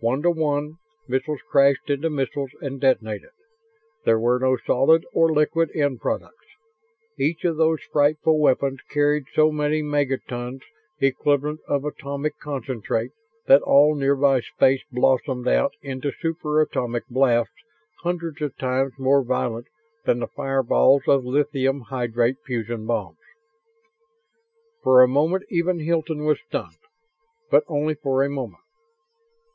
[0.00, 0.74] One to one,
[1.08, 3.30] missiles crashed into missiles and detonated.
[4.04, 6.44] There were no solid or liquid end products.
[7.18, 10.60] Each of those frightful weapons carried so many megatons
[11.00, 13.12] equivalent of atomic concentrate
[13.46, 17.54] that all nearby space blossomed out into superatomic blasts
[18.02, 19.68] hundreds of times more violent
[20.04, 23.16] than the fireballs of lithium hydride fusion bombs.
[24.82, 26.76] For a moment even Hilton was stunned;
[27.50, 28.60] but only for a moment.